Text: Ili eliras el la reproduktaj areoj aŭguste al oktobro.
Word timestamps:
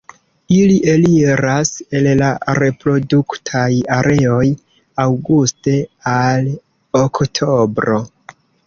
Ili 0.59 0.77
eliras 0.93 1.71
el 1.99 2.09
la 2.21 2.29
reproduktaj 2.61 3.69
areoj 3.99 4.43
aŭguste 5.07 5.79
al 6.19 6.53
oktobro. 7.07 8.05